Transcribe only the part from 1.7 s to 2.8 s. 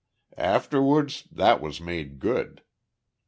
made good."